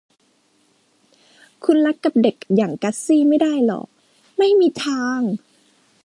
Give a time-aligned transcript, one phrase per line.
[1.65, 3.87] คุณรักกับเด็กอย่างกัสซี่ไม่ได้หรอก
[4.37, 5.19] ไม่มีทาง